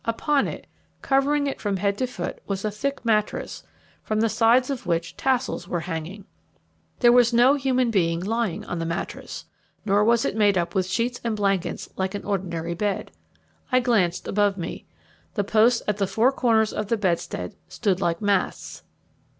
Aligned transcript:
Upon 0.03 0.47
it, 0.47 0.65
covering 1.03 1.45
it 1.45 1.61
from 1.61 1.77
head 1.77 1.95
to 1.99 2.07
foot, 2.07 2.39
was 2.47 2.65
a 2.65 2.71
thick 2.71 3.05
mattress, 3.05 3.61
from 4.01 4.19
the 4.19 4.29
sides 4.29 4.71
of 4.71 4.87
which 4.87 5.15
tassels 5.15 5.67
were 5.67 5.81
hanging. 5.81 6.25
There 7.01 7.11
was 7.11 7.33
no 7.33 7.53
human 7.53 7.91
being 7.91 8.19
lying 8.19 8.65
on 8.65 8.79
the 8.79 8.85
mattress, 8.87 9.45
nor 9.85 10.03
was 10.03 10.25
it 10.25 10.35
made 10.35 10.57
up 10.57 10.73
with 10.73 10.87
sheets 10.87 11.21
and 11.23 11.35
blankets 11.35 11.87
like 11.97 12.15
an 12.15 12.25
ordinary 12.25 12.73
bed. 12.73 13.11
I 13.71 13.79
glanced 13.79 14.27
above 14.27 14.57
me. 14.57 14.87
The 15.35 15.43
posts 15.43 15.83
at 15.87 15.97
the 15.97 16.07
four 16.07 16.31
corners 16.31 16.73
of 16.73 16.87
the 16.87 16.97
bedstead 16.97 17.53
stood 17.67 18.01
like 18.01 18.23
masts. 18.23 18.81